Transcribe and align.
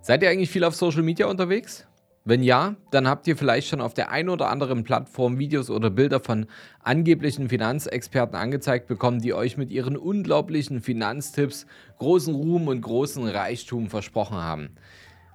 Seid 0.00 0.22
ihr 0.22 0.30
eigentlich 0.30 0.50
viel 0.50 0.64
auf 0.64 0.74
Social 0.74 1.02
Media 1.02 1.26
unterwegs? 1.26 1.86
Wenn 2.24 2.42
ja, 2.42 2.76
dann 2.90 3.08
habt 3.08 3.26
ihr 3.26 3.36
vielleicht 3.36 3.68
schon 3.68 3.80
auf 3.80 3.94
der 3.94 4.10
einen 4.10 4.28
oder 4.28 4.50
anderen 4.50 4.84
Plattform 4.84 5.38
Videos 5.38 5.70
oder 5.70 5.90
Bilder 5.90 6.20
von 6.20 6.46
angeblichen 6.82 7.48
Finanzexperten 7.48 8.36
angezeigt 8.36 8.86
bekommen, 8.86 9.20
die 9.20 9.32
euch 9.32 9.56
mit 9.56 9.70
ihren 9.70 9.96
unglaublichen 9.96 10.82
Finanztipps 10.82 11.66
großen 11.98 12.34
Ruhm 12.34 12.68
und 12.68 12.82
großen 12.82 13.26
Reichtum 13.26 13.88
versprochen 13.88 14.36
haben. 14.36 14.76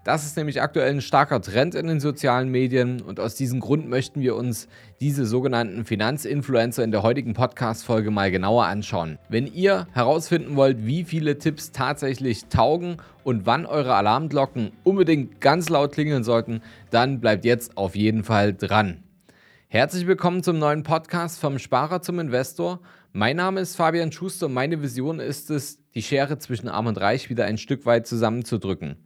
Das 0.03 0.25
ist 0.25 0.35
nämlich 0.35 0.61
aktuell 0.61 0.89
ein 0.89 0.99
starker 0.99 1.39
Trend 1.41 1.75
in 1.75 1.87
den 1.87 2.01
sozialen 2.01 2.49
Medien 2.49 3.01
und 3.01 3.21
aus 3.21 3.35
diesem 3.35 3.61
Grund 3.61 3.87
möchten 3.87 4.19
wir 4.19 4.35
uns 4.35 4.67
diese 4.99 5.25
sogenannten 5.25 5.85
Finanzinfluencer 5.85 6.83
in 6.83 6.91
der 6.91 7.03
heutigen 7.03 7.33
Podcast-Folge 7.33 8.11
mal 8.11 8.29
genauer 8.29 8.65
anschauen. 8.65 9.17
Wenn 9.29 9.47
ihr 9.47 9.87
herausfinden 9.93 10.57
wollt, 10.57 10.85
wie 10.85 11.05
viele 11.05 11.37
Tipps 11.37 11.71
tatsächlich 11.71 12.47
taugen 12.47 12.97
und 13.23 13.45
wann 13.45 13.65
eure 13.65 13.95
Alarmglocken 13.95 14.73
unbedingt 14.83 15.39
ganz 15.39 15.69
laut 15.69 15.93
klingeln 15.93 16.25
sollten, 16.25 16.61
dann 16.89 17.21
bleibt 17.21 17.45
jetzt 17.45 17.77
auf 17.77 17.95
jeden 17.95 18.25
Fall 18.25 18.53
dran. 18.53 19.03
Herzlich 19.69 20.05
willkommen 20.05 20.43
zum 20.43 20.59
neuen 20.59 20.83
Podcast 20.83 21.39
vom 21.39 21.59
Sparer 21.59 22.01
zum 22.01 22.19
Investor. 22.19 22.81
Mein 23.13 23.37
Name 23.37 23.61
ist 23.61 23.77
Fabian 23.77 24.11
Schuster 24.11 24.47
und 24.47 24.53
meine 24.53 24.81
Vision 24.81 25.21
ist 25.21 25.49
es, 25.49 25.79
die 25.95 26.03
Schere 26.03 26.39
zwischen 26.39 26.67
Arm 26.67 26.87
und 26.87 26.99
Reich 26.99 27.29
wieder 27.29 27.45
ein 27.45 27.57
Stück 27.57 27.85
weit 27.85 28.05
zusammenzudrücken. 28.05 28.97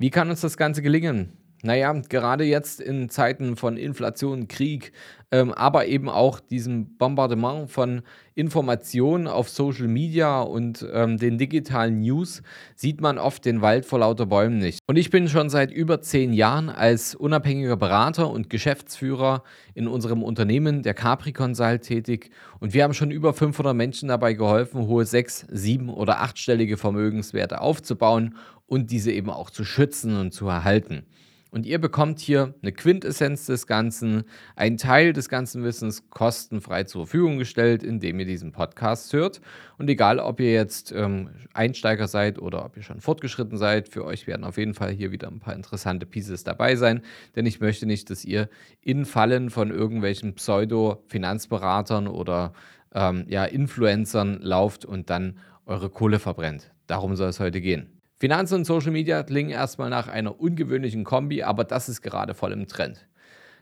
Wie 0.00 0.08
kann 0.08 0.30
uns 0.30 0.40
das 0.40 0.56
Ganze 0.56 0.80
gelingen? 0.80 1.36
Naja, 1.62 1.92
gerade 1.92 2.44
jetzt 2.44 2.80
in 2.80 3.10
Zeiten 3.10 3.54
von 3.54 3.76
Inflation, 3.76 4.48
Krieg, 4.48 4.92
ähm, 5.30 5.52
aber 5.52 5.86
eben 5.88 6.08
auch 6.08 6.40
diesem 6.40 6.96
Bombardement 6.96 7.70
von 7.70 8.00
Informationen 8.34 9.26
auf 9.26 9.50
Social 9.50 9.86
Media 9.86 10.40
und 10.40 10.86
ähm, 10.90 11.18
den 11.18 11.36
digitalen 11.36 12.00
News 12.00 12.42
sieht 12.76 13.02
man 13.02 13.18
oft 13.18 13.44
den 13.44 13.60
Wald 13.60 13.84
vor 13.84 13.98
lauter 13.98 14.24
Bäumen 14.24 14.56
nicht. 14.56 14.78
Und 14.86 14.96
ich 14.96 15.10
bin 15.10 15.28
schon 15.28 15.50
seit 15.50 15.70
über 15.70 16.00
zehn 16.00 16.32
Jahren 16.32 16.70
als 16.70 17.14
unabhängiger 17.14 17.76
Berater 17.76 18.30
und 18.30 18.48
Geschäftsführer 18.48 19.42
in 19.74 19.86
unserem 19.86 20.22
Unternehmen, 20.22 20.82
der 20.82 20.94
Capri 20.94 21.34
Consult, 21.34 21.82
tätig. 21.82 22.30
Und 22.58 22.72
wir 22.72 22.84
haben 22.84 22.94
schon 22.94 23.10
über 23.10 23.34
500 23.34 23.76
Menschen 23.76 24.08
dabei 24.08 24.32
geholfen, 24.32 24.86
hohe 24.86 25.04
sechs, 25.04 25.46
sieben 25.50 25.90
oder 25.90 26.22
achtstellige 26.22 26.78
Vermögenswerte 26.78 27.60
aufzubauen 27.60 28.34
und 28.70 28.92
diese 28.92 29.10
eben 29.10 29.30
auch 29.30 29.50
zu 29.50 29.64
schützen 29.64 30.16
und 30.16 30.32
zu 30.32 30.46
erhalten. 30.46 31.02
Und 31.50 31.66
ihr 31.66 31.80
bekommt 31.80 32.20
hier 32.20 32.54
eine 32.62 32.70
Quintessenz 32.70 33.46
des 33.46 33.66
Ganzen, 33.66 34.22
einen 34.54 34.76
Teil 34.76 35.12
des 35.12 35.28
ganzen 35.28 35.64
Wissens 35.64 36.08
kostenfrei 36.08 36.84
zur 36.84 37.06
Verfügung 37.06 37.38
gestellt, 37.38 37.82
indem 37.82 38.20
ihr 38.20 38.26
diesen 38.26 38.52
Podcast 38.52 39.12
hört. 39.12 39.40
Und 39.76 39.90
egal, 39.90 40.20
ob 40.20 40.38
ihr 40.38 40.52
jetzt 40.52 40.92
ähm, 40.92 41.30
Einsteiger 41.52 42.06
seid 42.06 42.38
oder 42.38 42.64
ob 42.64 42.76
ihr 42.76 42.84
schon 42.84 43.00
fortgeschritten 43.00 43.58
seid, 43.58 43.88
für 43.88 44.04
euch 44.04 44.28
werden 44.28 44.44
auf 44.44 44.56
jeden 44.56 44.74
Fall 44.74 44.92
hier 44.92 45.10
wieder 45.10 45.26
ein 45.26 45.40
paar 45.40 45.56
interessante 45.56 46.06
Pieces 46.06 46.44
dabei 46.44 46.76
sein. 46.76 47.02
Denn 47.34 47.46
ich 47.46 47.58
möchte 47.58 47.86
nicht, 47.86 48.08
dass 48.10 48.24
ihr 48.24 48.48
in 48.80 49.04
Fallen 49.04 49.50
von 49.50 49.72
irgendwelchen 49.72 50.34
Pseudo-Finanzberatern 50.34 52.06
oder 52.06 52.52
ähm, 52.94 53.24
ja, 53.26 53.44
Influencern 53.44 54.38
lauft 54.40 54.84
und 54.84 55.10
dann 55.10 55.40
eure 55.66 55.90
Kohle 55.90 56.20
verbrennt. 56.20 56.70
Darum 56.86 57.16
soll 57.16 57.30
es 57.30 57.40
heute 57.40 57.60
gehen. 57.60 57.99
Finanzen 58.20 58.56
und 58.56 58.64
Social 58.66 58.90
Media 58.90 59.22
klingen 59.22 59.48
erstmal 59.48 59.88
nach 59.88 60.06
einer 60.06 60.38
ungewöhnlichen 60.38 61.04
Kombi, 61.04 61.42
aber 61.42 61.64
das 61.64 61.88
ist 61.88 62.02
gerade 62.02 62.34
voll 62.34 62.52
im 62.52 62.66
Trend. 62.66 63.08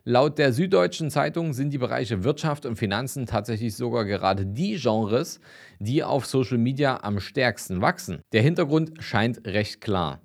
Laut 0.03 0.37
der 0.37 0.53
Süddeutschen 0.53 1.13
Zeitung 1.13 1.53
sind 1.53 1.71
die 1.71 1.79
Bereiche 1.79 2.25
Wirtschaft 2.25 2.67
und 2.67 2.75
Finanzen 2.75 3.27
tatsächlich 3.27 3.77
sogar 3.77 4.05
gerade 4.05 4.47
die 4.47 4.75
Genres, 4.75 5.39
die 5.79 6.03
auf 6.03 6.27
Social 6.27 6.59
Media 6.59 6.99
am 7.05 7.21
stärksten 7.21 7.81
wachsen. 7.83 8.21
Der 8.33 8.43
Hintergrund 8.43 8.95
scheint 8.99 9.47
recht 9.47 9.81
klar. 9.81 10.21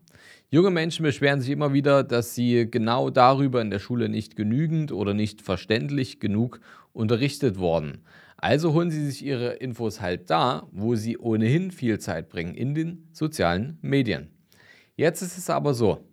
Junge 0.49 0.71
Menschen 0.71 1.03
beschweren 1.03 1.39
sich 1.39 1.51
immer 1.51 1.73
wieder, 1.73 2.03
dass 2.03 2.33
sie 2.33 2.67
genau 2.71 3.11
darüber 3.11 3.61
in 3.61 3.69
der 3.69 3.79
Schule 3.79 4.09
nicht 4.09 4.35
genügend 4.35 4.91
oder 4.91 5.13
nicht 5.13 5.43
verständlich 5.43 6.19
genug 6.19 6.59
unterrichtet 6.91 7.59
wurden. 7.59 8.03
Also 8.43 8.73
holen 8.73 8.91
Sie 8.91 9.05
sich 9.05 9.23
Ihre 9.23 9.53
Infos 9.53 10.01
halt 10.01 10.29
da, 10.29 10.67
wo 10.73 10.95
Sie 10.95 11.17
ohnehin 11.17 11.71
viel 11.71 11.97
Zeit 11.99 12.27
bringen, 12.27 12.55
in 12.55 12.75
den 12.75 13.07
sozialen 13.13 13.77
Medien. 13.81 14.31
Jetzt 14.97 15.21
ist 15.21 15.37
es 15.37 15.49
aber 15.49 15.73
so, 15.73 16.05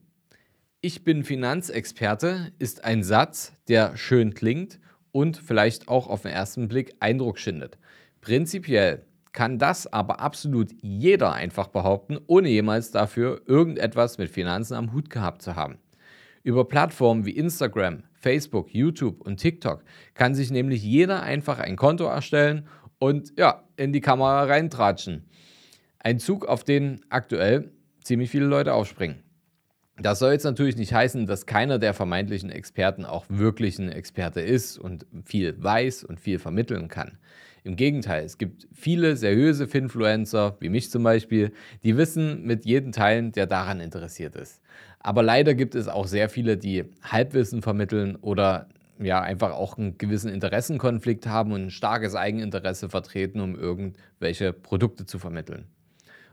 ich 0.80 1.02
bin 1.02 1.24
Finanzexperte 1.24 2.52
ist 2.60 2.84
ein 2.84 3.02
Satz, 3.02 3.54
der 3.66 3.96
schön 3.96 4.32
klingt 4.32 4.78
und 5.10 5.38
vielleicht 5.38 5.88
auch 5.88 6.06
auf 6.06 6.22
den 6.22 6.30
ersten 6.30 6.68
Blick 6.68 6.94
Eindruck 7.00 7.36
schindet. 7.36 7.78
Prinzipiell 8.20 9.04
kann 9.32 9.58
das 9.58 9.92
aber 9.92 10.20
absolut 10.20 10.70
jeder 10.82 11.32
einfach 11.32 11.66
behaupten, 11.66 12.16
ohne 12.28 12.48
jemals 12.48 12.92
dafür 12.92 13.42
irgendetwas 13.46 14.18
mit 14.18 14.30
Finanzen 14.30 14.74
am 14.74 14.92
Hut 14.92 15.10
gehabt 15.10 15.42
zu 15.42 15.56
haben. 15.56 15.78
Über 16.42 16.66
Plattformen 16.66 17.26
wie 17.26 17.36
Instagram, 17.36 18.04
Facebook, 18.14 18.72
YouTube 18.74 19.20
und 19.20 19.36
TikTok 19.36 19.84
kann 20.14 20.34
sich 20.34 20.50
nämlich 20.50 20.82
jeder 20.82 21.22
einfach 21.22 21.58
ein 21.58 21.76
Konto 21.76 22.06
erstellen 22.06 22.66
und 22.98 23.38
ja, 23.38 23.64
in 23.76 23.92
die 23.92 24.00
Kamera 24.00 24.44
reintratschen. 24.44 25.26
Ein 25.98 26.18
Zug, 26.18 26.46
auf 26.46 26.64
den 26.64 27.02
aktuell 27.10 27.72
ziemlich 28.02 28.30
viele 28.30 28.46
Leute 28.46 28.72
aufspringen. 28.72 29.22
Das 29.98 30.18
soll 30.18 30.32
jetzt 30.32 30.44
natürlich 30.44 30.76
nicht 30.76 30.94
heißen, 30.94 31.26
dass 31.26 31.44
keiner 31.44 31.78
der 31.78 31.92
vermeintlichen 31.92 32.48
Experten 32.48 33.04
auch 33.04 33.26
wirklich 33.28 33.78
ein 33.78 33.92
Experte 33.92 34.40
ist 34.40 34.78
und 34.78 35.04
viel 35.26 35.62
weiß 35.62 36.04
und 36.04 36.20
viel 36.20 36.38
vermitteln 36.38 36.88
kann. 36.88 37.18
Im 37.64 37.76
Gegenteil, 37.76 38.24
es 38.24 38.38
gibt 38.38 38.66
viele 38.72 39.16
seriöse 39.16 39.68
Finfluencer, 39.68 40.56
wie 40.60 40.70
mich 40.70 40.90
zum 40.90 41.02
Beispiel, 41.02 41.52
die 41.84 41.98
wissen 41.98 42.44
mit 42.44 42.64
jedem 42.64 42.92
teilen, 42.92 43.32
der 43.32 43.46
daran 43.46 43.80
interessiert 43.80 44.34
ist. 44.36 44.62
Aber 45.00 45.22
leider 45.22 45.54
gibt 45.54 45.74
es 45.74 45.88
auch 45.88 46.06
sehr 46.06 46.28
viele, 46.28 46.56
die 46.56 46.84
Halbwissen 47.02 47.62
vermitteln 47.62 48.16
oder 48.16 48.68
ja 48.98 49.20
einfach 49.20 49.52
auch 49.52 49.78
einen 49.78 49.96
gewissen 49.96 50.30
Interessenkonflikt 50.30 51.26
haben 51.26 51.52
und 51.52 51.66
ein 51.66 51.70
starkes 51.70 52.14
Eigeninteresse 52.14 52.88
vertreten, 52.90 53.40
um 53.40 53.54
irgendwelche 53.58 54.52
Produkte 54.52 55.06
zu 55.06 55.18
vermitteln. 55.18 55.66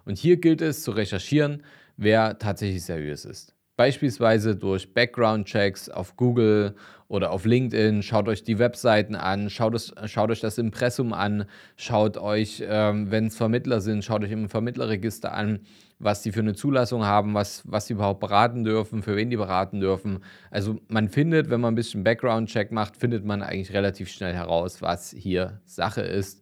Und 0.06 0.18
hier 0.18 0.38
gilt 0.38 0.62
es 0.62 0.84
zu 0.84 0.92
recherchieren, 0.92 1.64
wer 1.96 2.38
tatsächlich 2.40 2.84
seriös 2.84 3.26
ist. 3.26 3.57
Beispielsweise 3.78 4.56
durch 4.56 4.92
Background-Checks 4.96 5.90
auf 5.90 6.16
Google 6.16 6.76
oder 7.08 7.32
auf 7.32 7.46
LinkedIn. 7.46 8.02
Schaut 8.02 8.28
euch 8.28 8.44
die 8.44 8.58
Webseiten 8.58 9.14
an, 9.14 9.52
schaut, 9.52 9.76
es, 9.76 9.94
schaut 10.06 10.32
euch 10.32 10.40
das 10.40 10.58
Impressum 10.58 11.14
an, 11.14 11.46
schaut 11.76 12.18
euch, 12.18 12.64
ähm, 12.68 13.12
wenn 13.12 13.28
es 13.28 13.38
Vermittler 13.38 13.80
sind, 13.80 14.04
schaut 14.04 14.24
euch 14.24 14.32
im 14.32 14.50
Vermittlerregister 14.50 15.32
an, 15.32 15.60
was 16.00 16.24
die 16.24 16.32
für 16.32 16.40
eine 16.40 16.56
Zulassung 16.56 17.06
haben, 17.06 17.36
was, 17.36 17.62
was 17.66 17.86
sie 17.86 17.94
überhaupt 17.94 18.20
beraten 18.20 18.64
dürfen, 18.64 19.04
für 19.04 19.16
wen 19.16 19.30
die 19.30 19.38
beraten 19.38 19.80
dürfen. 19.80 20.24
Also 20.50 20.80
man 20.88 21.08
findet, 21.08 21.52
wenn 21.52 21.62
man 21.62 21.74
ein 21.74 21.76
bisschen 21.76 22.04
Background-Check 22.04 22.72
macht, 22.72 22.98
findet 22.98 23.26
man 23.26 23.44
eigentlich 23.44 23.74
relativ 23.74 24.10
schnell 24.10 24.34
heraus, 24.34 24.82
was 24.82 25.12
hier 25.12 25.62
Sache 25.66 26.02
ist. 26.02 26.42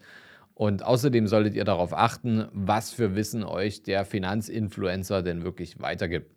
Und 0.53 0.83
außerdem 0.83 1.27
solltet 1.27 1.53
ihr 1.53 1.65
darauf 1.65 1.93
achten, 1.93 2.47
was 2.53 2.91
für 2.91 3.13
Wissen 3.17 3.43
euch 3.43 3.83
der 3.83 4.05
Finanzinfluencer 4.05 5.21
denn 5.21 5.43
wirklich 5.43 5.81
weitergibt. 5.81 6.31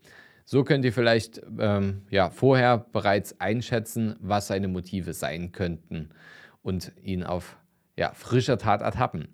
So 0.51 0.65
könnt 0.65 0.83
ihr 0.87 0.95
vielleicht 0.95 1.43
ähm, 1.59 2.07
ja, 2.09 2.31
vorher 2.31 2.79
bereits 2.79 3.39
einschätzen, 3.39 4.17
was 4.19 4.47
seine 4.47 4.67
Motive 4.67 5.13
sein 5.13 5.53
könnten 5.53 6.09
und 6.63 6.91
ihn 7.03 7.23
auf 7.23 7.59
ja, 7.99 8.13
frischer 8.15 8.57
Tat 8.57 8.81
ertappen. 8.81 9.29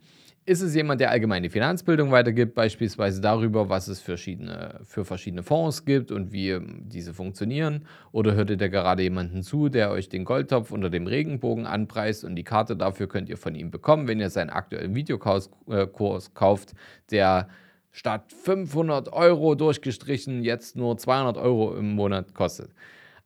Ist 0.45 0.61
es 0.61 0.75
jemand, 0.75 1.01
der 1.01 1.13
allgemeine 1.13 1.51
Finanzbildung 1.51 2.11
weitergibt, 2.11 2.57
beispielsweise 2.57 3.21
darüber, 3.21 3.69
was 3.69 3.87
es 3.87 4.01
für 4.01 4.07
verschiedene, 4.07 4.81
für 4.83 5.05
verschiedene 5.05 5.45
Fonds 5.45 5.85
gibt 5.85 6.11
und 6.11 6.33
wie 6.33 6.51
ähm, 6.51 6.83
diese 6.87 7.15
funktionieren? 7.15 7.87
Oder 8.11 8.35
hört 8.35 8.51
ihr 8.51 8.57
da 8.57 8.67
gerade 8.67 9.05
jemanden 9.05 9.45
zu, 9.45 9.69
der 9.69 9.93
euch 9.93 10.09
den 10.09 10.25
Goldtopf 10.25 10.73
unter 10.73 10.91
dem 10.91 11.07
Regenbogen 11.07 11.65
anpreist 11.65 12.25
und 12.25 12.35
die 12.35 12.43
Karte 12.43 12.75
dafür 12.77 13.07
könnt 13.07 13.29
ihr 13.29 13.37
von 13.37 13.55
ihm 13.55 13.71
bekommen, 13.71 14.09
wenn 14.09 14.19
ihr 14.19 14.31
seinen 14.31 14.51
aktuellen 14.51 14.97
Videokurs 14.97 15.49
äh, 15.69 15.87
kauft, 15.87 16.75
der 17.13 17.47
statt 17.95 18.33
500 18.33 19.13
Euro 19.13 19.55
durchgestrichen 19.55 20.43
jetzt 20.43 20.75
nur 20.75 20.99
200 20.99 21.37
Euro 21.37 21.77
im 21.77 21.95
Monat 21.95 22.35
kostet. 22.35 22.71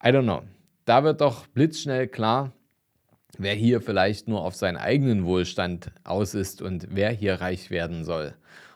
I 0.05 0.09
don't 0.09 0.25
know. 0.25 0.43
Da 0.85 1.05
wird 1.05 1.23
doch 1.23 1.47
blitzschnell 1.47 2.07
klar, 2.07 2.53
wer 3.39 3.55
hier 3.55 3.81
vielleicht 3.81 4.29
nur 4.29 4.43
auf 4.45 4.55
seinen 4.55 4.77
eigenen 4.77 5.25
Wohlstand 5.25 5.91
aus 6.05 6.35
ist 6.35 6.61
und 6.61 6.87
wer 6.91 7.11
hier 7.11 7.41
reich 7.41 7.71
werden 7.71 8.05
soll. 8.05 8.35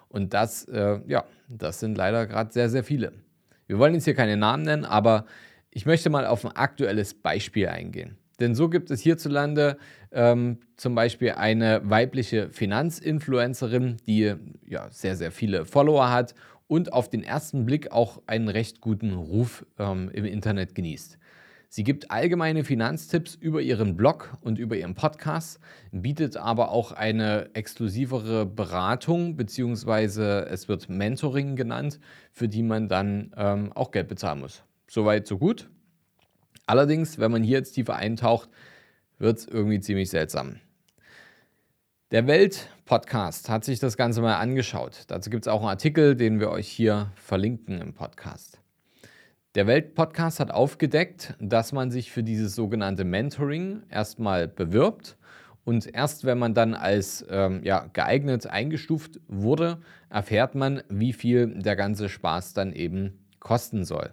Und 0.08 0.32
das, 0.32 0.64
äh, 0.64 1.00
ja, 1.06 1.24
das 1.48 1.80
sind 1.80 1.98
leider 1.98 2.26
gerade 2.26 2.52
sehr, 2.52 2.70
sehr 2.70 2.84
viele. 2.84 3.12
Wir 3.66 3.78
wollen 3.78 3.92
jetzt 3.92 4.04
hier 4.04 4.14
keine 4.14 4.38
Namen 4.38 4.62
nennen, 4.62 4.86
aber 4.86 5.26
ich 5.70 5.84
möchte 5.84 6.08
mal 6.08 6.24
auf 6.24 6.44
ein 6.44 6.52
aktuelles 6.52 7.12
Beispiel 7.12 7.68
eingehen. 7.68 8.16
Denn 8.40 8.54
so 8.54 8.68
gibt 8.68 8.90
es 8.90 9.00
hierzulande 9.00 9.76
ähm, 10.10 10.58
zum 10.76 10.94
Beispiel 10.94 11.32
eine 11.32 11.82
weibliche 11.84 12.50
Finanzinfluencerin, 12.50 13.98
die 14.06 14.34
ja, 14.72 14.88
sehr, 14.90 15.16
sehr 15.16 15.30
viele 15.30 15.64
Follower 15.64 16.10
hat 16.10 16.34
und 16.66 16.92
auf 16.92 17.08
den 17.08 17.22
ersten 17.22 17.64
Blick 17.66 17.92
auch 17.92 18.22
einen 18.26 18.48
recht 18.48 18.80
guten 18.80 19.12
Ruf 19.12 19.64
ähm, 19.78 20.10
im 20.12 20.24
Internet 20.24 20.74
genießt. 20.74 21.18
Sie 21.68 21.84
gibt 21.84 22.10
allgemeine 22.10 22.64
Finanztipps 22.64 23.34
über 23.34 23.62
ihren 23.62 23.96
Blog 23.96 24.36
und 24.42 24.58
über 24.58 24.76
ihren 24.76 24.94
Podcast, 24.94 25.58
bietet 25.90 26.36
aber 26.36 26.70
auch 26.70 26.92
eine 26.92 27.48
exklusivere 27.54 28.44
Beratung, 28.44 29.36
beziehungsweise 29.36 30.46
es 30.50 30.68
wird 30.68 30.90
Mentoring 30.90 31.56
genannt, 31.56 31.98
für 32.30 32.48
die 32.48 32.62
man 32.62 32.88
dann 32.88 33.32
ähm, 33.36 33.72
auch 33.72 33.90
Geld 33.90 34.08
bezahlen 34.08 34.40
muss. 34.40 34.64
Soweit, 34.86 35.26
so 35.26 35.38
gut. 35.38 35.70
Allerdings, 36.66 37.18
wenn 37.18 37.32
man 37.32 37.42
hier 37.42 37.58
jetzt 37.58 37.72
tiefer 37.72 37.96
eintaucht, 37.96 38.50
wird 39.18 39.38
es 39.38 39.46
irgendwie 39.46 39.80
ziemlich 39.80 40.10
seltsam. 40.10 40.56
Der 42.12 42.26
Welt-Podcast 42.26 43.48
hat 43.48 43.64
sich 43.64 43.78
das 43.78 43.96
Ganze 43.96 44.20
mal 44.20 44.36
angeschaut. 44.36 45.04
Dazu 45.06 45.30
gibt 45.30 45.46
es 45.46 45.48
auch 45.48 45.60
einen 45.60 45.70
Artikel, 45.70 46.14
den 46.14 46.40
wir 46.40 46.50
euch 46.50 46.68
hier 46.68 47.10
verlinken 47.14 47.80
im 47.80 47.94
Podcast. 47.94 48.60
Der 49.54 49.66
Welt-Podcast 49.66 50.38
hat 50.38 50.50
aufgedeckt, 50.50 51.32
dass 51.40 51.72
man 51.72 51.90
sich 51.90 52.12
für 52.12 52.22
dieses 52.22 52.54
sogenannte 52.54 53.04
Mentoring 53.04 53.84
erstmal 53.88 54.46
bewirbt 54.46 55.16
und 55.64 55.94
erst 55.94 56.26
wenn 56.26 56.36
man 56.36 56.52
dann 56.52 56.74
als 56.74 57.24
ähm, 57.30 57.62
ja, 57.64 57.88
geeignet 57.94 58.46
eingestuft 58.46 59.18
wurde, 59.26 59.80
erfährt 60.10 60.54
man, 60.54 60.82
wie 60.90 61.14
viel 61.14 61.46
der 61.62 61.76
ganze 61.76 62.10
Spaß 62.10 62.52
dann 62.52 62.74
eben 62.74 63.24
kosten 63.40 63.86
soll. 63.86 64.10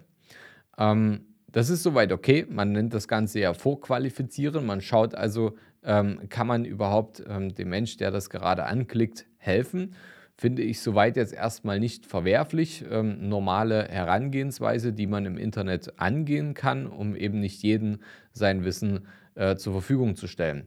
Ähm, 0.78 1.26
das 1.52 1.70
ist 1.70 1.82
soweit 1.82 2.12
okay. 2.12 2.46
Man 2.48 2.72
nennt 2.72 2.94
das 2.94 3.08
Ganze 3.08 3.40
ja 3.40 3.54
vorqualifizieren. 3.54 4.66
Man 4.66 4.80
schaut 4.80 5.14
also, 5.14 5.56
ähm, 5.82 6.20
kann 6.28 6.46
man 6.46 6.64
überhaupt 6.64 7.22
ähm, 7.28 7.54
dem 7.54 7.70
Mensch, 7.70 7.96
der 7.96 8.10
das 8.10 8.30
gerade 8.30 8.64
anklickt, 8.64 9.26
helfen 9.38 9.94
finde 10.40 10.62
ich 10.62 10.80
soweit 10.80 11.18
jetzt 11.18 11.34
erstmal 11.34 11.78
nicht 11.78 12.06
verwerflich. 12.06 12.82
Ähm, 12.90 13.28
normale 13.28 13.88
Herangehensweise, 13.88 14.94
die 14.94 15.06
man 15.06 15.26
im 15.26 15.36
Internet 15.36 16.00
angehen 16.00 16.54
kann, 16.54 16.86
um 16.86 17.14
eben 17.14 17.40
nicht 17.40 17.62
jeden 17.62 17.98
sein 18.32 18.64
Wissen 18.64 19.06
äh, 19.34 19.56
zur 19.56 19.74
Verfügung 19.74 20.16
zu 20.16 20.26
stellen. 20.26 20.66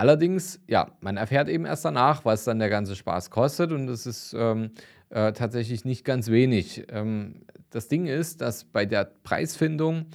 Allerdings, 0.00 0.58
ja, 0.66 0.92
man 1.02 1.18
erfährt 1.18 1.50
eben 1.50 1.66
erst 1.66 1.84
danach, 1.84 2.24
was 2.24 2.44
dann 2.44 2.58
der 2.58 2.70
ganze 2.70 2.96
Spaß 2.96 3.28
kostet 3.28 3.70
und 3.70 3.86
das 3.86 4.06
ist 4.06 4.34
ähm, 4.34 4.70
äh, 5.10 5.34
tatsächlich 5.34 5.84
nicht 5.84 6.06
ganz 6.06 6.30
wenig. 6.30 6.86
Ähm, 6.88 7.42
das 7.68 7.88
Ding 7.88 8.06
ist, 8.06 8.40
dass 8.40 8.64
bei 8.64 8.86
der 8.86 9.04
Preisfindung 9.04 10.06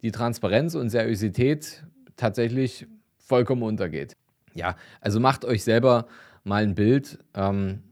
die 0.00 0.12
Transparenz 0.12 0.74
und 0.74 0.88
Seriosität 0.88 1.84
tatsächlich 2.16 2.86
vollkommen 3.18 3.64
untergeht. 3.64 4.16
Ja, 4.54 4.76
also 5.02 5.20
macht 5.20 5.44
euch 5.44 5.62
selber 5.62 6.06
mal 6.42 6.62
ein 6.62 6.74
Bild. 6.74 7.18
Ähm, 7.34 7.82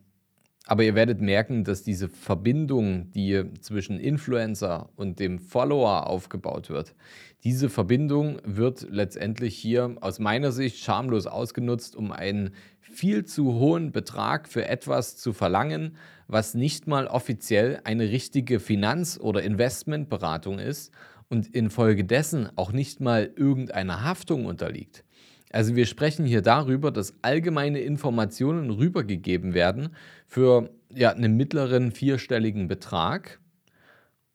aber 0.67 0.85
ihr 0.85 0.95
werdet 0.95 1.21
merken, 1.21 1.65
dass 1.65 1.83
diese 1.83 2.09
Verbindung, 2.09 3.11
die 3.13 3.43
zwischen 3.61 3.99
Influencer 3.99 4.91
und 4.97 5.19
dem 5.19 5.39
Follower 5.41 6.07
aufgebaut 6.07 6.71
wird, 6.71 6.95
diese 7.43 7.69
Verbindung 7.69 8.39
wird 8.45 8.87
letztendlich 8.89 9.57
hier 9.57 9.97
aus 10.01 10.21
meiner 10.21 10.53
Sicht 10.53 10.79
schamlos 10.79 11.27
ausgenutzt, 11.27 11.97
um 11.97 12.13
einen 12.13 12.51
viel 12.81 13.25
zu 13.25 13.55
hohen 13.55 13.91
Betrag 13.91 14.47
für 14.47 14.69
etwas 14.69 15.17
zu 15.17 15.33
verlangen, 15.33 15.97
was 16.29 16.55
nicht 16.55 16.87
mal 16.87 17.09
offiziell 17.09 17.81
eine 17.83 18.11
richtige 18.11 18.61
Finanz- 18.61 19.19
oder 19.19 19.43
Investmentberatung 19.43 20.61
ist 20.61 20.93
und 21.29 21.49
infolgedessen 21.53 22.51
auch 22.57 22.71
nicht 22.71 23.01
mal 23.01 23.33
irgendeiner 23.35 24.05
Haftung 24.05 24.47
unterliegt. 24.47 25.03
Also 25.53 25.77
wir 25.77 25.85
sprechen 25.85 26.25
hier 26.25 26.41
darüber, 26.41 26.91
dass 26.91 27.15
allgemeine 27.21 27.81
Informationen 27.81 28.71
rübergegeben 28.71 29.53
werden 29.53 29.91
für 30.27 30.71
ja, 30.89 31.11
einen 31.11 31.37
mittleren 31.37 31.93
vierstelligen 31.93 32.69
Betrag 32.69 33.39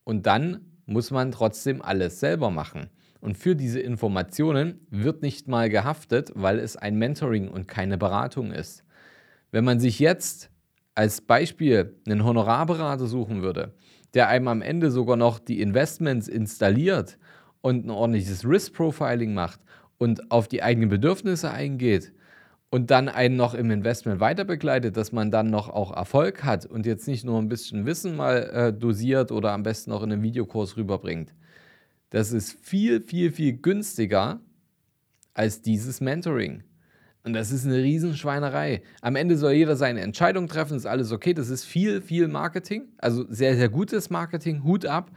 und 0.04 0.28
dann 0.28 0.62
muss 0.86 1.10
man 1.10 1.31
trotzdem 1.31 1.81
alles 1.81 2.19
selber 2.19 2.52
machen. 2.52 2.88
Und 3.19 3.36
für 3.36 3.56
diese 3.56 3.80
Informationen 3.80 4.86
wird 4.92 5.24
nicht 5.24 5.48
mal 5.48 5.69
gehaftet, 5.69 6.31
weil 6.36 6.60
es 6.60 6.78
ein 6.78 6.98
Mentoring 6.98 7.48
und 7.48 7.68
keine 7.68 7.98
Beratung 7.98 8.52
ist. 8.52 8.84
Wenn 9.52 9.66
man 9.66 9.80
sich 9.80 9.98
jetzt 9.98 10.52
als 10.94 11.22
Beispiel 11.22 11.96
einen 12.08 12.24
Honorarberater 12.24 13.08
suchen 13.08 13.42
würde, 13.42 13.74
der 14.14 14.30
einem 14.30 14.48
am 14.48 14.62
Ende 14.62 14.92
sogar 14.92 15.18
noch 15.18 15.40
die 15.40 15.62
Investments 15.62 16.28
installiert 16.28 17.18
und 17.62 17.88
ein 17.88 17.90
ordentliches 17.90 18.48
Risk 18.48 18.74
Profiling 18.74 19.34
macht 19.34 19.60
und 19.98 20.32
auf 20.32 20.48
die 20.48 20.64
eigenen 20.64 20.90
Bedürfnisse 20.90 21.52
eingeht 21.52 22.14
und 22.70 22.92
dann 22.92 23.10
einen 23.10 23.36
noch 23.36 23.54
im 23.54 23.72
Investment 23.72 24.20
weiter 24.20 24.44
begleitet, 24.44 24.98
dass 24.98 25.12
man 25.12 25.32
dann 25.32 25.48
noch 25.50 25.70
auch 25.70 25.96
Erfolg 25.96 26.44
hat 26.44 26.66
und 26.66 26.86
jetzt 26.86 27.08
nicht 27.08 27.24
nur 27.24 27.40
ein 27.40 27.48
bisschen 27.48 27.86
Wissen 27.86 28.16
mal 28.16 28.50
äh, 28.54 28.74
dosiert 28.74 29.32
oder 29.32 29.54
am 29.54 29.64
besten 29.64 29.92
noch 29.92 30.04
in 30.04 30.12
einem 30.12 30.24
Videokurs 30.24 30.76
rüberbringt. 30.78 31.34
Das 32.10 32.32
ist 32.32 32.54
viel, 32.54 33.02
viel, 33.02 33.32
viel 33.32 33.54
günstiger 33.58 34.40
als 35.34 35.62
dieses 35.62 36.02
Mentoring. 36.02 36.64
Und 37.24 37.34
das 37.34 37.52
ist 37.52 37.66
eine 37.66 37.76
Riesenschweinerei. 37.76 38.84
Am 39.02 39.18
Ende 39.18 39.38
soll 39.38 39.52
jeder 39.52 39.76
seine 39.76 40.00
Entscheidung 40.00 40.48
treffen, 40.48 40.78
ist 40.78 40.86
alles 40.86 41.12
okay. 41.12 41.34
Das 41.34 41.50
ist 41.50 41.66
viel, 41.66 42.02
viel 42.02 42.30
Marketing, 42.30 42.86
also 42.98 43.26
sehr, 43.30 43.58
sehr 43.58 43.68
gutes 43.68 44.10
Marketing, 44.10 44.64
Hut 44.64 44.86
ab. 44.86 45.12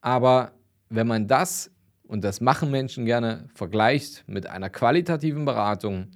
Aber 0.00 0.52
wenn 0.88 1.06
man 1.06 1.28
das 1.28 1.70
und 2.10 2.24
das 2.24 2.40
machen 2.40 2.72
Menschen 2.72 3.04
gerne, 3.04 3.44
vergleicht 3.54 4.24
mit 4.26 4.44
einer 4.48 4.68
qualitativen 4.68 5.44
Beratung 5.44 6.08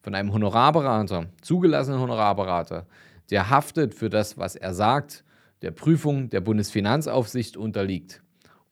von 0.00 0.14
einem 0.14 0.32
Honorarberater, 0.32 1.26
zugelassenen 1.42 2.00
Honorarberater, 2.00 2.86
der 3.30 3.50
haftet 3.50 3.94
für 3.94 4.08
das, 4.08 4.38
was 4.38 4.56
er 4.56 4.72
sagt, 4.72 5.22
der 5.60 5.70
Prüfung 5.70 6.30
der 6.30 6.40
Bundesfinanzaufsicht 6.40 7.58
unterliegt. 7.58 8.22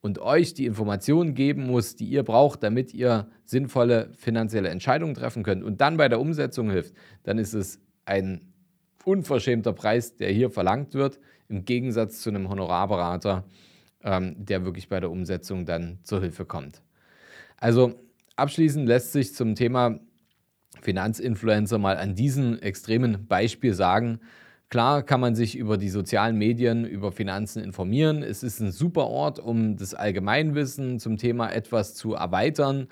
Und 0.01 0.19
euch 0.19 0.55
die 0.55 0.65
Informationen 0.65 1.35
geben 1.35 1.67
muss, 1.67 1.95
die 1.95 2.07
ihr 2.07 2.23
braucht, 2.23 2.63
damit 2.63 2.95
ihr 2.95 3.29
sinnvolle 3.45 4.11
finanzielle 4.17 4.71
Entscheidungen 4.71 5.15
treffen 5.15 5.43
könnt 5.43 5.63
und 5.63 5.83
dann 5.83 5.99
bei 5.99 6.09
der 6.09 6.21
Umsetzung 6.21 6.71
hilft, 6.71 6.95
dann 7.23 7.37
ist 7.37 7.53
es 7.53 7.81
ein 8.07 8.51
unverschämter 9.05 9.75
Preis, 9.75 10.17
der 10.17 10.31
hier 10.31 10.49
verlangt 10.49 10.95
wird, 10.95 11.21
im 11.51 11.67
Gegensatz 11.67 12.23
zu 12.23 12.31
einem 12.31 12.49
Honorarberater, 12.49 13.45
ähm, 14.05 14.35
der 14.39 14.65
wirklich 14.65 14.89
bei 14.89 15.01
der 15.01 15.11
Umsetzung 15.11 15.67
dann 15.67 15.99
zur 16.03 16.21
Hilfe 16.21 16.45
kommt. 16.45 16.83
Also 17.59 17.95
abschließend 18.37 18.87
lässt 18.87 19.13
sich 19.13 19.35
zum 19.35 19.55
Thema 19.55 20.01
Finanzinfluencer 20.81 21.79
mal 21.79 21.97
an 21.97 22.15
diesem 22.15 22.59
extremen 22.59 23.27
Beispiel 23.27 23.75
sagen, 23.75 24.21
Klar 24.73 25.03
kann 25.03 25.21
man 25.21 25.35
sich 25.35 25.55
über 25.55 25.77
die 25.77 25.91
sozialen 25.91 26.39
Medien, 26.39 26.87
über 26.87 27.13
Finanzen 27.13 27.63
informieren. 27.63 28.23
Es 28.23 28.43
ist 28.43 28.59
ein 28.59 28.73
super 28.73 29.07
Ort, 29.07 29.39
um 29.39 29.77
das 29.77 29.93
Allgemeinwissen 29.93 30.99
zum 30.99 31.19
Thema 31.19 31.51
etwas 31.51 31.95
zu 31.95 32.15
erweitern 32.15 32.89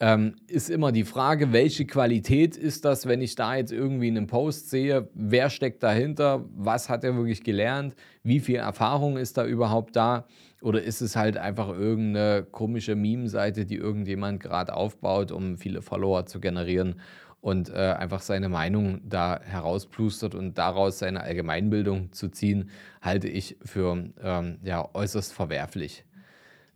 ähm, 0.00 0.36
ist 0.48 0.70
immer 0.70 0.92
die 0.92 1.04
Frage, 1.04 1.52
welche 1.52 1.84
Qualität 1.84 2.56
ist 2.56 2.86
das, 2.86 3.06
wenn 3.06 3.20
ich 3.20 3.34
da 3.34 3.56
jetzt 3.56 3.70
irgendwie 3.70 4.08
einen 4.08 4.26
Post 4.26 4.70
sehe, 4.70 5.10
wer 5.12 5.50
steckt 5.50 5.82
dahinter, 5.82 6.46
was 6.56 6.88
hat 6.88 7.04
er 7.04 7.14
wirklich 7.14 7.44
gelernt, 7.44 7.94
wie 8.22 8.40
viel 8.40 8.56
Erfahrung 8.56 9.18
ist 9.18 9.36
da 9.36 9.44
überhaupt 9.44 9.94
da? 9.96 10.26
Oder 10.62 10.82
ist 10.82 11.02
es 11.02 11.16
halt 11.16 11.36
einfach 11.36 11.68
irgendeine 11.68 12.46
komische 12.50 12.96
Meme-Seite, 12.96 13.66
die 13.66 13.76
irgendjemand 13.76 14.40
gerade 14.40 14.74
aufbaut, 14.74 15.32
um 15.32 15.58
viele 15.58 15.82
Follower 15.82 16.24
zu 16.24 16.40
generieren 16.40 17.00
und 17.42 17.70
äh, 17.70 17.74
einfach 17.74 18.20
seine 18.20 18.48
Meinung 18.48 19.00
da 19.04 19.40
herausplustert 19.42 20.34
und 20.34 20.56
daraus 20.56 20.98
seine 20.98 21.20
Allgemeinbildung 21.22 22.12
zu 22.12 22.28
ziehen, 22.28 22.70
halte 23.02 23.28
ich 23.28 23.56
für 23.62 24.10
ähm, 24.22 24.58
ja, 24.62 24.88
äußerst 24.94 25.32
verwerflich. 25.32 26.04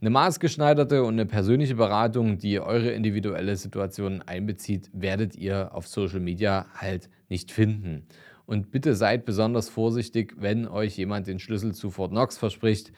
Eine 0.00 0.10
maßgeschneiderte 0.10 1.02
und 1.02 1.14
eine 1.14 1.26
persönliche 1.26 1.76
Beratung, 1.76 2.38
die 2.38 2.60
eure 2.60 2.90
individuelle 2.90 3.56
Situation 3.56 4.22
einbezieht, 4.22 4.90
werdet 4.92 5.36
ihr 5.36 5.74
auf 5.74 5.86
Social 5.86 6.20
Media 6.20 6.66
halt 6.74 7.08
nicht 7.28 7.50
finden. 7.52 8.06
Und 8.46 8.70
bitte 8.70 8.94
seid 8.94 9.24
besonders 9.24 9.68
vorsichtig, 9.68 10.34
wenn 10.36 10.68
euch 10.68 10.96
jemand 10.96 11.26
den 11.26 11.38
Schlüssel 11.38 11.74
zu 11.74 11.90
Fort 11.90 12.10
Knox 12.10 12.36
verspricht. 12.36 12.92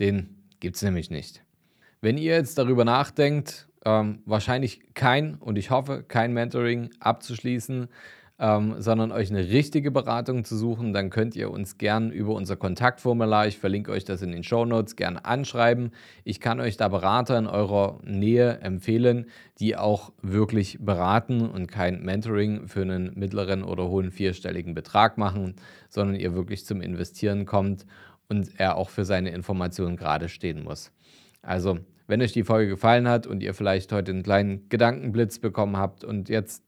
Den 0.00 0.36
gibt 0.60 0.76
es 0.76 0.82
nämlich 0.82 1.10
nicht. 1.10 1.42
Wenn 2.00 2.16
ihr 2.16 2.34
jetzt 2.34 2.56
darüber 2.56 2.84
nachdenkt, 2.84 3.68
ähm, 3.84 4.22
wahrscheinlich 4.24 4.94
kein 4.94 5.34
und 5.34 5.56
ich 5.56 5.70
hoffe 5.70 6.04
kein 6.06 6.32
Mentoring 6.32 6.90
abzuschließen, 7.00 7.88
ähm, 8.38 8.74
sondern 8.78 9.12
euch 9.12 9.30
eine 9.30 9.48
richtige 9.48 9.90
Beratung 9.90 10.44
zu 10.44 10.56
suchen, 10.56 10.92
dann 10.92 11.08
könnt 11.08 11.36
ihr 11.36 11.50
uns 11.50 11.78
gern 11.78 12.10
über 12.10 12.34
unser 12.34 12.56
Kontaktformular, 12.56 13.46
ich 13.46 13.58
verlinke 13.58 13.90
euch 13.92 14.04
das 14.04 14.20
in 14.20 14.32
den 14.32 14.42
Show 14.42 14.66
Notes, 14.66 14.96
gern 14.96 15.16
anschreiben. 15.16 15.92
Ich 16.24 16.40
kann 16.40 16.60
euch 16.60 16.76
da 16.76 16.88
Berater 16.88 17.38
in 17.38 17.46
eurer 17.46 17.98
Nähe 18.04 18.58
empfehlen, 18.58 19.26
die 19.58 19.76
auch 19.76 20.12
wirklich 20.20 20.78
beraten 20.80 21.48
und 21.48 21.66
kein 21.66 22.02
Mentoring 22.02 22.68
für 22.68 22.82
einen 22.82 23.12
mittleren 23.14 23.62
oder 23.62 23.88
hohen 23.88 24.10
vierstelligen 24.10 24.74
Betrag 24.74 25.16
machen, 25.16 25.54
sondern 25.88 26.16
ihr 26.16 26.34
wirklich 26.34 26.66
zum 26.66 26.82
Investieren 26.82 27.46
kommt 27.46 27.86
und 28.28 28.58
er 28.58 28.76
auch 28.76 28.90
für 28.90 29.06
seine 29.06 29.30
Informationen 29.30 29.96
gerade 29.96 30.28
stehen 30.28 30.62
muss. 30.62 30.92
Also, 31.40 31.78
wenn 32.06 32.20
euch 32.20 32.32
die 32.32 32.44
Folge 32.44 32.70
gefallen 32.70 33.08
hat 33.08 33.26
und 33.26 33.42
ihr 33.42 33.54
vielleicht 33.54 33.92
heute 33.92 34.12
einen 34.12 34.22
kleinen 34.22 34.68
Gedankenblitz 34.68 35.38
bekommen 35.38 35.76
habt 35.76 36.04
und 36.04 36.28
jetzt 36.28 36.65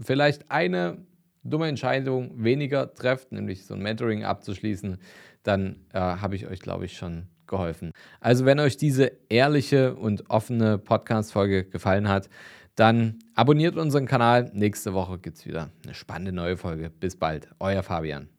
vielleicht 0.00 0.50
eine 0.50 0.98
dumme 1.42 1.68
Entscheidung 1.68 2.42
weniger 2.42 2.92
trefft, 2.94 3.32
nämlich 3.32 3.66
so 3.66 3.74
ein 3.74 3.82
Mentoring 3.82 4.24
abzuschließen, 4.24 4.98
dann 5.42 5.80
äh, 5.92 5.98
habe 5.98 6.36
ich 6.36 6.46
euch, 6.46 6.60
glaube 6.60 6.86
ich, 6.86 6.96
schon 6.96 7.28
geholfen. 7.46 7.92
Also 8.20 8.46
wenn 8.46 8.58
euch 8.58 8.76
diese 8.76 9.12
ehrliche 9.28 9.94
und 9.94 10.30
offene 10.30 10.78
Podcast-Folge 10.78 11.64
gefallen 11.64 12.08
hat, 12.08 12.28
dann 12.74 13.18
abonniert 13.34 13.76
unseren 13.76 14.06
Kanal. 14.06 14.50
Nächste 14.54 14.94
Woche 14.94 15.18
gibt 15.18 15.38
es 15.38 15.46
wieder 15.46 15.70
eine 15.84 15.94
spannende 15.94 16.32
neue 16.32 16.56
Folge. 16.56 16.90
Bis 16.90 17.16
bald, 17.16 17.48
euer 17.60 17.82
Fabian. 17.82 18.33